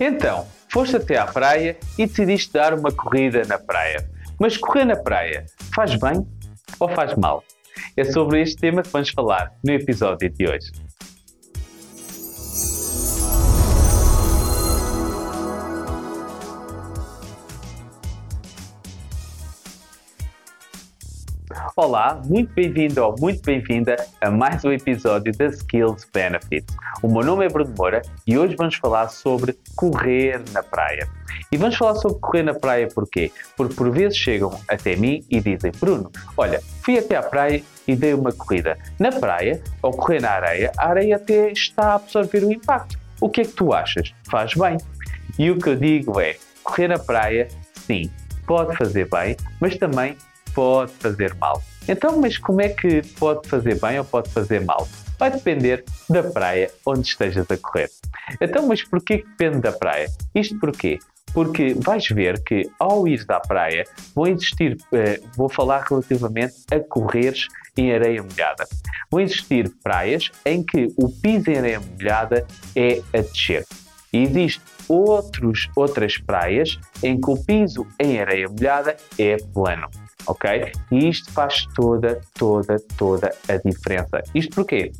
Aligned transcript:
Então, 0.00 0.48
foste 0.72 0.96
até 0.96 1.18
à 1.18 1.26
praia 1.26 1.76
e 1.98 2.06
decidiste 2.06 2.54
dar 2.54 2.72
uma 2.72 2.90
corrida 2.90 3.42
na 3.46 3.58
praia. 3.58 4.08
Mas 4.40 4.56
correr 4.56 4.86
na 4.86 4.96
praia 4.96 5.44
faz 5.74 5.94
bem 5.96 6.26
ou 6.80 6.88
faz 6.88 7.14
mal? 7.16 7.44
É 7.94 8.04
sobre 8.04 8.40
este 8.40 8.56
tema 8.56 8.82
que 8.82 8.88
vamos 8.88 9.10
falar 9.10 9.52
no 9.62 9.74
episódio 9.74 10.30
de 10.30 10.48
hoje. 10.48 10.72
Olá, 21.82 22.20
muito 22.26 22.52
bem-vindo 22.52 23.02
ou 23.02 23.16
muito 23.18 23.40
bem-vinda 23.40 23.96
a 24.20 24.30
mais 24.30 24.62
um 24.66 24.70
episódio 24.70 25.32
da 25.32 25.46
Skills 25.46 26.06
Benefits. 26.12 26.76
O 27.02 27.08
meu 27.10 27.24
nome 27.24 27.46
é 27.46 27.48
Bruno 27.48 27.72
Moura 27.74 28.02
e 28.26 28.36
hoje 28.36 28.54
vamos 28.54 28.74
falar 28.74 29.08
sobre 29.08 29.58
correr 29.76 30.42
na 30.52 30.62
praia. 30.62 31.08
E 31.50 31.56
vamos 31.56 31.76
falar 31.76 31.94
sobre 31.94 32.20
correr 32.20 32.42
na 32.42 32.52
praia 32.52 32.86
porquê? 32.94 33.32
Porque 33.56 33.72
por 33.72 33.90
vezes 33.90 34.18
chegam 34.18 34.60
até 34.68 34.94
mim 34.94 35.24
e 35.30 35.40
dizem: 35.40 35.72
Bruno, 35.80 36.12
olha, 36.36 36.60
fui 36.84 36.98
até 36.98 37.16
à 37.16 37.22
praia 37.22 37.62
e 37.88 37.96
dei 37.96 38.12
uma 38.12 38.30
corrida. 38.30 38.76
Na 38.98 39.10
praia, 39.10 39.62
ou 39.80 39.90
correr 39.90 40.20
na 40.20 40.32
areia, 40.32 40.72
a 40.76 40.86
areia 40.86 41.16
até 41.16 41.50
está 41.50 41.92
a 41.92 41.94
absorver 41.94 42.44
o 42.44 42.52
impacto. 42.52 42.98
O 43.22 43.30
que 43.30 43.40
é 43.40 43.44
que 43.44 43.52
tu 43.52 43.72
achas? 43.72 44.14
Faz 44.30 44.52
bem. 44.52 44.76
E 45.38 45.50
o 45.50 45.58
que 45.58 45.70
eu 45.70 45.76
digo 45.76 46.20
é: 46.20 46.36
correr 46.62 46.88
na 46.88 46.98
praia, 46.98 47.48
sim, 47.72 48.10
pode 48.46 48.76
fazer 48.76 49.08
bem, 49.08 49.34
mas 49.58 49.78
também 49.78 50.14
pode 50.54 50.92
fazer 50.92 51.34
mal. 51.34 51.62
Então, 51.88 52.20
mas 52.20 52.38
como 52.38 52.60
é 52.60 52.68
que 52.68 53.02
pode 53.18 53.48
fazer 53.48 53.80
bem 53.80 53.98
ou 53.98 54.04
pode 54.04 54.30
fazer 54.30 54.60
mal? 54.60 54.86
Vai 55.18 55.30
depender 55.30 55.84
da 56.08 56.22
praia 56.22 56.70
onde 56.86 57.06
estejas 57.06 57.50
a 57.50 57.56
correr. 57.56 57.90
Então, 58.40 58.66
mas 58.66 58.82
porquê 58.82 59.18
que 59.18 59.28
depende 59.28 59.60
da 59.60 59.72
praia? 59.72 60.08
Isto 60.34 60.58
porquê? 60.58 60.98
Porque 61.34 61.74
vais 61.74 62.06
ver 62.08 62.42
que 62.42 62.68
ao 62.78 63.06
ir 63.06 63.24
à 63.28 63.38
praia 63.38 63.84
vão 64.14 64.26
existir, 64.26 64.76
eh, 64.92 65.20
vou 65.36 65.48
falar 65.48 65.84
relativamente 65.88 66.54
a 66.72 66.80
correres 66.80 67.46
em 67.76 67.92
areia 67.92 68.22
molhada. 68.22 68.66
Vão 69.10 69.20
existir 69.20 69.70
praias 69.82 70.30
em 70.44 70.62
que 70.62 70.88
o 70.96 71.08
piso 71.08 71.50
em 71.50 71.58
areia 71.58 71.80
molhada 71.80 72.46
é 72.74 73.00
a 73.12 73.20
descer. 73.20 73.64
E 74.12 74.22
existe 74.22 74.62
outros, 74.88 75.68
outras 75.76 76.18
praias 76.18 76.78
em 77.02 77.20
que 77.20 77.30
o 77.30 77.36
piso 77.36 77.86
em 77.98 78.20
areia 78.20 78.48
molhada 78.48 78.96
é 79.18 79.36
plano 79.52 79.88
ok? 80.26 80.72
E 80.90 81.08
isto 81.08 81.30
faz 81.32 81.66
toda, 81.74 82.20
toda, 82.34 82.76
toda 82.96 83.32
a 83.48 83.56
diferença. 83.56 84.22
Isto 84.34 84.56
porquê? 84.56 84.92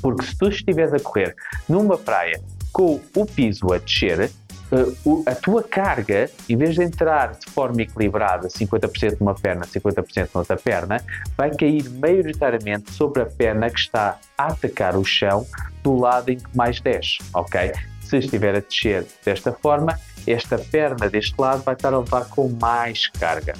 Porque 0.00 0.24
se 0.24 0.36
tu 0.36 0.48
estiveres 0.48 0.92
a 0.92 1.00
correr 1.00 1.34
numa 1.68 1.98
praia 1.98 2.40
com 2.72 3.00
o 3.14 3.26
piso 3.26 3.72
a 3.72 3.78
descer, 3.78 4.30
Uh, 4.72 5.24
a 5.26 5.34
tua 5.34 5.64
carga, 5.64 6.30
em 6.48 6.56
vez 6.56 6.76
de 6.76 6.84
entrar 6.84 7.32
de 7.32 7.50
forma 7.50 7.82
equilibrada, 7.82 8.46
50% 8.46 9.16
numa 9.18 9.34
perna, 9.34 9.62
50% 9.66 10.28
noutra 10.32 10.56
perna, 10.56 11.04
vai 11.36 11.50
cair 11.50 11.90
maioritariamente 11.90 12.92
sobre 12.92 13.20
a 13.20 13.26
perna 13.26 13.68
que 13.68 13.80
está 13.80 14.20
a 14.38 14.46
atacar 14.46 14.96
o 14.96 15.04
chão 15.04 15.44
do 15.82 15.96
lado 15.96 16.30
em 16.30 16.38
que 16.38 16.56
mais 16.56 16.80
desce, 16.80 17.18
ok? 17.34 17.72
Se 18.00 18.18
estiver 18.18 18.54
a 18.54 18.60
descer 18.60 19.04
desta 19.24 19.52
forma, 19.52 19.98
esta 20.24 20.56
perna 20.56 21.08
deste 21.08 21.34
lado 21.36 21.64
vai 21.64 21.74
estar 21.74 21.92
a 21.92 21.98
levar 21.98 22.28
com 22.28 22.48
mais 22.60 23.08
carga. 23.08 23.54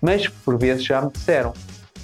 Mas 0.00 0.28
por 0.28 0.58
vezes 0.58 0.84
já 0.84 1.02
me 1.02 1.10
disseram, 1.10 1.52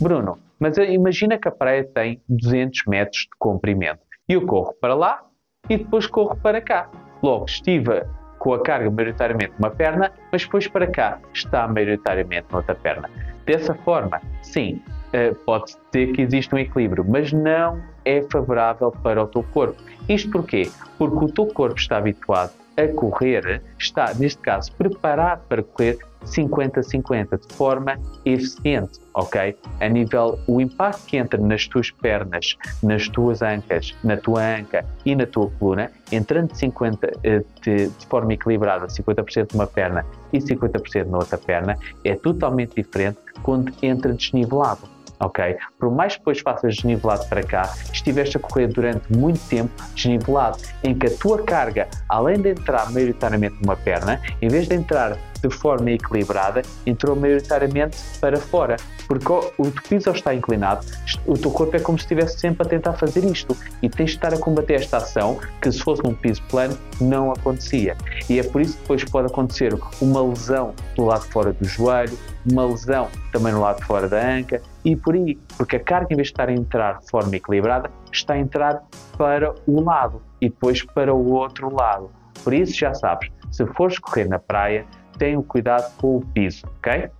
Bruno, 0.00 0.38
mas 0.58 0.76
imagina 0.76 1.38
que 1.38 1.48
a 1.48 1.50
praia 1.50 1.84
tem 1.84 2.20
200 2.28 2.84
metros 2.86 3.22
de 3.22 3.30
comprimento 3.38 4.00
e 4.28 4.34
eu 4.34 4.46
corro 4.46 4.74
para 4.80 4.94
lá 4.94 5.22
e 5.68 5.76
depois 5.76 6.06
corro 6.06 6.36
para 6.36 6.60
cá. 6.60 6.90
Logo, 7.22 7.46
estive 7.46 8.04
com 8.38 8.54
a 8.54 8.62
carga 8.62 8.90
maioritariamente 8.90 9.52
numa 9.58 9.70
perna, 9.70 10.10
mas 10.32 10.44
depois 10.44 10.66
para 10.66 10.86
cá 10.86 11.18
está 11.32 11.68
maioritariamente 11.68 12.46
noutra 12.50 12.74
perna. 12.74 13.10
Dessa 13.44 13.74
forma, 13.74 14.20
sim, 14.42 14.82
eh, 15.12 15.34
pode 15.44 15.76
ser 15.92 16.12
que 16.12 16.22
exista 16.22 16.56
um 16.56 16.58
equilíbrio, 16.58 17.04
mas 17.06 17.32
não 17.32 17.82
é 18.04 18.22
favorável 18.30 18.90
para 18.90 19.22
o 19.22 19.26
teu 19.26 19.42
corpo. 19.42 19.80
Isto 20.08 20.30
porquê? 20.30 20.70
Porque 20.96 21.24
o 21.24 21.28
teu 21.28 21.46
corpo 21.46 21.78
está 21.78 21.98
habituado 21.98 22.52
a 22.76 22.88
correr, 22.88 23.62
está, 23.78 24.14
neste 24.14 24.40
caso, 24.40 24.72
preparado 24.72 25.46
para 25.48 25.62
correr 25.62 25.98
50-50 26.24 27.40
de 27.40 27.54
forma 27.54 27.98
eficiente, 28.24 29.00
ok? 29.14 29.56
A 29.80 29.88
nível, 29.88 30.38
o 30.46 30.60
impacto 30.60 31.06
que 31.06 31.16
entra 31.16 31.40
nas 31.40 31.66
tuas 31.66 31.90
pernas, 31.90 32.56
nas 32.82 33.08
tuas 33.08 33.42
ancas, 33.42 33.94
na 34.04 34.16
tua 34.16 34.42
anca 34.42 34.84
e 35.04 35.14
na 35.14 35.26
tua 35.26 35.50
coluna, 35.58 35.90
entrando 36.12 36.52
de, 36.52 36.58
50, 36.58 37.12
eh, 37.24 37.44
de, 37.62 37.88
de 37.88 38.06
forma 38.06 38.34
equilibrada, 38.34 38.86
50% 38.86 39.52
numa 39.52 39.66
perna 39.66 40.04
e 40.32 40.38
50% 40.38 41.06
na 41.06 41.18
outra 41.18 41.38
perna, 41.38 41.76
é 42.04 42.14
totalmente 42.14 42.74
diferente 42.74 43.18
quando 43.42 43.72
entra 43.82 44.12
desnivelado 44.12 44.99
ok? 45.20 45.56
Por 45.78 45.90
mais 45.90 46.14
que 46.14 46.20
depois 46.20 46.40
faças 46.40 46.76
desnivelado 46.76 47.26
para 47.26 47.42
cá, 47.42 47.70
estiveste 47.92 48.36
a 48.36 48.40
correr 48.40 48.68
durante 48.68 49.12
muito 49.14 49.40
tempo 49.48 49.70
desnivelado, 49.94 50.58
em 50.82 50.94
que 50.94 51.06
a 51.06 51.10
tua 51.10 51.42
carga, 51.42 51.88
além 52.08 52.40
de 52.40 52.50
entrar 52.50 52.90
maioritariamente 52.90 53.56
numa 53.62 53.76
perna, 53.76 54.20
em 54.40 54.48
vez 54.48 54.66
de 54.66 54.74
entrar 54.74 55.16
de 55.42 55.50
forma 55.50 55.90
equilibrada, 55.90 56.62
entrou 56.86 57.16
maioritariamente 57.16 57.96
para 58.20 58.38
fora. 58.38 58.76
Porque 59.08 59.32
o 59.32 59.70
teu 59.70 59.82
piso 59.88 60.10
está 60.10 60.34
inclinado, 60.34 60.86
o 61.26 61.34
teu 61.34 61.50
corpo 61.50 61.76
é 61.76 61.80
como 61.80 61.98
se 61.98 62.04
estivesse 62.04 62.38
sempre 62.38 62.66
a 62.66 62.68
tentar 62.68 62.92
fazer 62.92 63.24
isto. 63.24 63.56
E 63.82 63.88
tens 63.88 64.10
de 64.10 64.16
estar 64.16 64.32
a 64.32 64.38
combater 64.38 64.74
esta 64.74 64.98
ação 64.98 65.40
que, 65.60 65.72
se 65.72 65.80
fosse 65.80 66.02
num 66.04 66.14
piso 66.14 66.42
plano, 66.48 66.76
não 67.00 67.32
acontecia. 67.32 67.96
E 68.28 68.38
é 68.38 68.42
por 68.42 68.60
isso 68.60 68.74
que 68.74 68.82
depois 68.82 69.04
pode 69.04 69.26
acontecer 69.26 69.76
uma 70.00 70.22
lesão 70.22 70.74
do 70.94 71.06
lado 71.06 71.24
fora 71.24 71.52
do 71.52 71.64
joelho, 71.64 72.16
uma 72.50 72.66
lesão 72.66 73.08
também 73.32 73.52
no 73.52 73.60
lado 73.60 73.84
fora 73.84 74.08
da 74.08 74.20
anca 74.20 74.62
e 74.84 74.96
por 74.96 75.14
aí. 75.14 75.38
Porque 75.56 75.76
a 75.76 75.80
carga, 75.80 76.08
em 76.10 76.16
vez 76.16 76.28
de 76.28 76.32
estar 76.32 76.48
a 76.48 76.52
entrar 76.52 76.98
de 76.98 77.10
forma 77.10 77.34
equilibrada, 77.36 77.90
está 78.12 78.34
a 78.34 78.38
entrar 78.38 78.82
para 79.16 79.54
o 79.66 79.80
lado 79.80 80.22
e 80.40 80.48
depois 80.48 80.82
para 80.82 81.14
o 81.14 81.32
outro 81.32 81.74
lado. 81.74 82.10
Por 82.42 82.54
isso, 82.54 82.74
já 82.74 82.94
sabes, 82.94 83.30
se 83.50 83.66
fores 83.66 83.98
correr 83.98 84.26
na 84.28 84.38
praia, 84.38 84.86
tenha 85.18 85.40
cuidado 85.42 85.92
com 85.96 86.16
o 86.16 86.26
piso, 86.26 86.66
ok? 86.78 87.10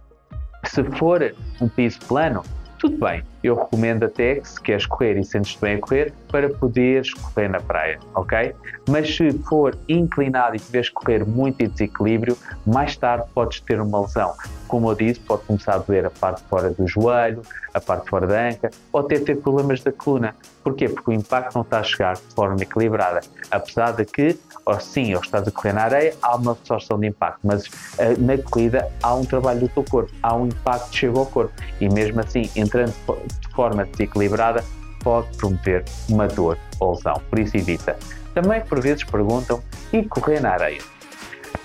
Se 0.64 0.82
for 0.96 1.34
um 1.60 1.68
piso 1.68 1.98
plano, 2.06 2.42
tudo 2.78 2.96
bem. 3.04 3.22
Eu 3.42 3.54
recomendo 3.54 4.04
até 4.04 4.36
que 4.36 4.48
se 4.48 4.60
queres 4.60 4.86
correr 4.86 5.16
e 5.18 5.24
sentes-te 5.24 5.60
bem 5.60 5.76
a 5.76 5.78
correr, 5.78 6.12
para 6.30 6.48
poderes 6.48 7.12
correr 7.14 7.48
na 7.48 7.60
praia, 7.60 7.98
ok? 8.14 8.54
Mas 8.88 9.14
se 9.14 9.32
for 9.48 9.76
inclinado 9.88 10.56
e 10.56 10.58
tiveres 10.58 10.88
correr 10.88 11.24
muito 11.24 11.60
em 11.62 11.68
desequilíbrio, 11.68 12.36
mais 12.66 12.96
tarde 12.96 13.24
podes 13.34 13.60
ter 13.60 13.80
uma 13.80 14.00
lesão. 14.00 14.34
Como 14.68 14.90
eu 14.90 14.94
disse, 14.94 15.20
pode 15.20 15.42
começar 15.42 15.74
a 15.74 15.78
doer 15.78 16.06
a 16.06 16.10
parte 16.10 16.42
fora 16.48 16.70
do 16.70 16.86
joelho, 16.86 17.42
a 17.74 17.80
parte 17.80 18.08
fora 18.08 18.26
da 18.26 18.48
anca, 18.48 18.70
ou 18.92 19.00
até 19.00 19.18
ter 19.18 19.36
problemas 19.36 19.82
da 19.82 19.92
coluna. 19.92 20.34
Porquê? 20.62 20.88
Porque 20.88 21.10
o 21.10 21.12
impacto 21.12 21.54
não 21.54 21.62
está 21.62 21.80
a 21.80 21.82
chegar 21.82 22.14
de 22.14 22.22
forma 22.34 22.60
equilibrada. 22.60 23.20
Apesar 23.50 23.92
de 23.92 24.04
que, 24.04 24.38
ou 24.64 24.78
sim, 24.78 25.14
ou 25.14 25.20
estás 25.20 25.46
a 25.46 25.50
correr 25.50 25.72
na 25.72 25.82
areia, 25.82 26.14
há 26.22 26.36
uma 26.36 26.52
absorção 26.52 26.98
de 26.98 27.06
impacto, 27.06 27.40
mas 27.42 27.66
uh, 27.66 28.20
na 28.20 28.36
corrida 28.38 28.88
há 29.02 29.14
um 29.14 29.24
trabalho 29.24 29.60
do 29.60 29.68
teu 29.68 29.84
corpo, 29.84 30.12
há 30.22 30.34
um 30.36 30.46
impacto 30.46 30.90
que 30.90 30.98
chega 30.98 31.18
ao 31.18 31.26
corpo. 31.26 31.52
E 31.80 31.88
mesmo 31.88 32.20
assim, 32.20 32.50
entrando 32.54 32.92
de 33.40 33.54
forma 33.54 33.84
desequilibrada, 33.84 34.64
pode 35.02 35.36
promover 35.36 35.84
uma 36.08 36.26
dor 36.26 36.58
ou 36.78 36.94
lesão. 36.94 37.20
Por 37.28 37.38
isso, 37.38 37.56
evita. 37.56 37.96
Também, 38.34 38.60
por 38.62 38.80
vezes, 38.80 39.04
perguntam: 39.04 39.62
e 39.92 40.02
correr 40.04 40.40
na 40.40 40.50
areia? 40.50 40.80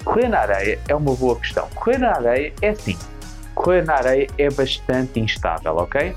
Correr 0.04 0.30
na 0.30 0.40
areia 0.40 0.80
é 0.88 0.96
uma 0.96 1.16
boa 1.16 1.36
questão. 1.38 1.68
Correr 1.75 1.98
na 1.98 2.12
areia 2.12 2.54
é 2.62 2.70
assim: 2.70 2.98
correr 3.54 3.84
na 3.86 3.96
areia 3.96 4.28
é 4.38 4.50
bastante 4.50 5.20
instável, 5.20 5.75
ok? 5.78 6.16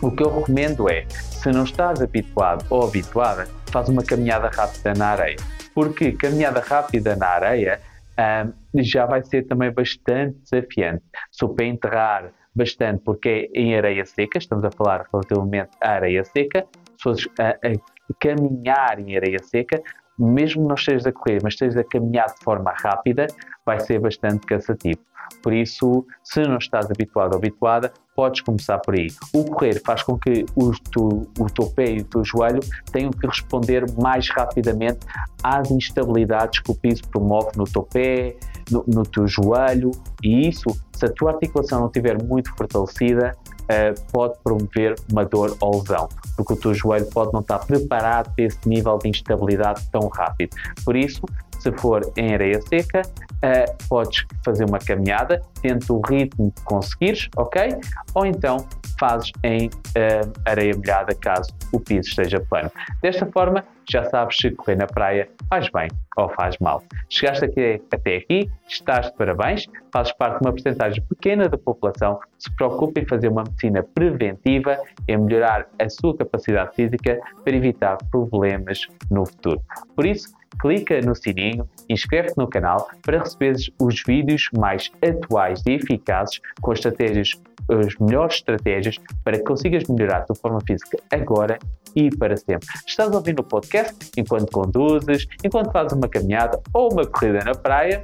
O 0.00 0.10
que 0.10 0.22
eu 0.22 0.34
recomendo 0.34 0.90
é, 0.90 1.06
se 1.08 1.50
não 1.52 1.62
estás 1.64 2.02
habituado 2.02 2.64
ou 2.68 2.84
habituada, 2.84 3.48
faz 3.66 3.88
uma 3.88 4.02
caminhada 4.02 4.48
rápida 4.48 4.92
na 4.94 5.08
areia. 5.08 5.36
Porque 5.74 6.12
caminhada 6.12 6.60
rápida 6.60 7.14
na 7.14 7.28
areia 7.28 7.80
um, 8.18 8.82
já 8.82 9.06
vai 9.06 9.24
ser 9.24 9.46
também 9.46 9.70
bastante 9.70 10.36
desafiante. 10.42 11.02
Se 11.30 11.44
o 11.44 11.48
pé 11.48 11.66
enterrar 11.66 12.32
bastante, 12.54 13.02
porque 13.04 13.50
é 13.54 13.60
em 13.60 13.76
areia 13.76 14.04
seca, 14.04 14.38
estamos 14.38 14.64
a 14.64 14.70
falar 14.70 15.06
relativamente 15.12 15.70
à 15.80 15.92
areia 15.92 16.24
seca, 16.24 16.66
se 16.96 17.02
fores 17.02 17.28
a, 17.38 17.50
a 17.50 18.14
caminhar 18.20 18.98
em 18.98 19.16
areia 19.16 19.38
seca, 19.42 19.82
mesmo 20.18 20.66
não 20.66 20.74
estejas 20.74 21.06
a 21.06 21.12
correr, 21.12 21.40
mas 21.42 21.54
estejas 21.54 21.76
a 21.76 21.84
caminhar 21.84 22.26
de 22.26 22.44
forma 22.44 22.72
rápida, 22.76 23.26
vai 23.64 23.80
ser 23.80 23.98
bastante 23.98 24.46
cansativo. 24.46 25.00
Por 25.42 25.52
isso, 25.52 26.04
se 26.22 26.42
não 26.42 26.58
estás 26.58 26.90
habituado 26.90 27.32
ou 27.32 27.38
habituada, 27.38 27.92
podes 28.14 28.40
começar 28.42 28.78
por 28.78 28.94
aí. 28.94 29.08
O 29.32 29.44
correr 29.44 29.80
faz 29.84 30.02
com 30.02 30.18
que 30.18 30.44
o, 30.54 30.72
tu, 30.90 31.26
o 31.38 31.46
teu 31.46 31.70
pé 31.70 31.92
e 31.92 32.00
o 32.00 32.04
teu 32.04 32.24
joelho 32.24 32.60
tenham 32.90 33.10
que 33.10 33.26
responder 33.26 33.84
mais 34.00 34.28
rapidamente 34.28 35.00
às 35.42 35.70
instabilidades 35.70 36.60
que 36.60 36.70
o 36.70 36.74
piso 36.74 37.02
promove 37.08 37.50
no 37.56 37.64
teu 37.64 37.82
pé, 37.82 38.36
no, 38.72 38.84
no 38.86 39.02
teu 39.04 39.26
joelho, 39.28 39.90
e 40.22 40.48
isso, 40.48 40.68
se 40.92 41.04
a 41.04 41.10
tua 41.10 41.32
articulação 41.32 41.80
não 41.80 41.86
estiver 41.86 42.22
muito 42.22 42.50
fortalecida, 42.56 43.36
uh, 43.62 44.12
pode 44.12 44.34
promover 44.42 44.94
uma 45.10 45.24
dor 45.24 45.56
ou 45.60 45.80
lesão, 45.80 46.08
porque 46.36 46.54
o 46.54 46.56
teu 46.56 46.74
joelho 46.74 47.06
pode 47.06 47.32
não 47.32 47.40
estar 47.40 47.58
preparado 47.60 48.32
para 48.34 48.44
esse 48.44 48.58
nível 48.66 48.98
de 48.98 49.10
instabilidade 49.10 49.86
tão 49.90 50.08
rápido. 50.08 50.56
Por 50.84 50.96
isso, 50.96 51.22
Se 51.62 51.70
for 51.78 52.12
em 52.16 52.34
areia 52.34 52.60
seca, 52.62 53.02
uh, 53.02 53.88
podes 53.88 54.26
fazer 54.44 54.64
uma 54.64 54.80
caminhada 54.80 55.40
dentro 55.62 55.94
do 55.94 56.00
ritmo 56.00 56.50
que 56.50 56.62
conseguires, 56.64 57.28
ok? 57.36 57.76
Ou 58.14 58.26
então 58.26 58.66
fazes 59.02 59.32
em 59.42 59.66
uh, 59.66 60.32
areia 60.46 60.76
molhada 60.76 61.12
caso 61.12 61.52
o 61.72 61.80
piso 61.80 62.08
esteja 62.08 62.38
plano. 62.48 62.70
Desta 63.02 63.26
forma, 63.26 63.64
já 63.90 64.04
sabes 64.04 64.36
se 64.36 64.52
correr 64.52 64.76
na 64.76 64.86
praia 64.86 65.28
faz 65.48 65.68
bem 65.70 65.88
ou 66.16 66.28
faz 66.28 66.56
mal. 66.58 66.84
Chegaste 67.10 67.46
aqui, 67.46 67.82
até 67.92 68.18
aqui, 68.18 68.48
estás 68.68 69.06
de 69.06 69.16
parabéns, 69.16 69.66
fazes 69.92 70.12
parte 70.12 70.38
de 70.38 70.46
uma 70.46 70.52
porcentagem 70.52 71.02
pequena 71.02 71.48
da 71.48 71.58
população 71.58 72.20
que 72.20 72.44
se 72.44 72.54
preocupa 72.54 73.00
em 73.00 73.04
fazer 73.04 73.26
uma 73.26 73.42
medicina 73.42 73.82
preventiva 73.82 74.78
e 75.08 75.16
melhorar 75.16 75.66
a 75.80 75.88
sua 75.88 76.16
capacidade 76.16 76.72
física 76.76 77.18
para 77.42 77.56
evitar 77.56 77.98
problemas 78.08 78.86
no 79.10 79.26
futuro. 79.26 79.60
Por 79.96 80.06
isso, 80.06 80.28
clica 80.60 81.00
no 81.00 81.14
sininho, 81.14 81.68
inscreve-te 81.88 82.36
no 82.36 82.48
canal 82.48 82.88
para 83.02 83.20
receberes 83.20 83.70
os 83.80 84.02
vídeos 84.06 84.48
mais 84.56 84.90
atuais 85.02 85.62
e 85.66 85.72
eficazes 85.72 86.40
com 86.60 86.72
estratégias 86.72 87.30
as 87.68 87.96
melhores 87.96 88.36
estratégias 88.36 88.96
para 89.24 89.38
que 89.38 89.44
consigas 89.44 89.84
melhorar 89.88 90.18
a 90.18 90.20
tua 90.22 90.36
forma 90.36 90.60
física 90.66 90.98
agora 91.10 91.58
e 91.94 92.10
para 92.16 92.36
sempre. 92.36 92.68
Estás 92.86 93.14
ouvindo 93.14 93.40
o 93.40 93.44
podcast 93.44 94.10
enquanto 94.16 94.50
conduzes, 94.50 95.26
enquanto 95.44 95.70
fazes 95.70 95.92
uma 95.92 96.08
caminhada 96.08 96.60
ou 96.72 96.92
uma 96.92 97.06
corrida 97.06 97.44
na 97.44 97.54
praia, 97.54 98.02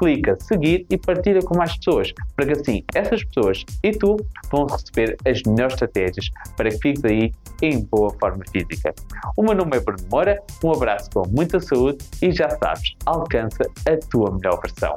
clica 0.00 0.34
seguir 0.40 0.86
e 0.88 0.96
partilha 0.96 1.40
com 1.42 1.56
mais 1.56 1.76
pessoas, 1.76 2.12
para 2.34 2.46
que 2.46 2.52
assim 2.52 2.82
essas 2.94 3.22
pessoas 3.24 3.64
e 3.84 3.90
tu 3.90 4.16
vão 4.50 4.66
receber 4.66 5.16
as 5.26 5.42
melhores 5.42 5.74
estratégias 5.74 6.30
para 6.56 6.70
que 6.70 6.78
fiques 6.78 7.04
aí 7.04 7.32
em 7.62 7.84
boa 7.84 8.10
forma 8.18 8.42
física. 8.50 8.94
O 9.36 9.42
meu 9.42 9.54
nome 9.54 9.76
é 9.76 9.80
Bruno 9.80 10.02
Moura, 10.10 10.42
um 10.64 10.72
abraço 10.72 11.10
com 11.12 11.28
muita 11.28 11.60
saúde 11.60 11.98
e 12.22 12.32
já 12.32 12.48
sabes, 12.48 12.96
alcança 13.04 13.62
a 13.86 13.96
tua 14.08 14.30
melhor 14.34 14.58
versão. 14.62 14.96